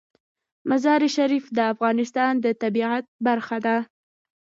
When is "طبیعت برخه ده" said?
2.61-3.77